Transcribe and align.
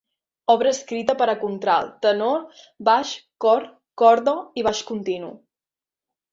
Obra 0.51 0.69
escrita 0.75 1.15
per 1.19 1.27
a 1.33 1.35
contralt, 1.41 1.91
tenor, 2.07 2.57
baix, 2.89 3.13
cor, 3.47 3.63
corda 4.05 4.37
i 4.63 4.67
baix 4.71 4.85
continu. 4.93 5.33